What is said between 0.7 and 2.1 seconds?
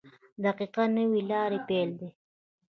د نوې لارې پیل دی.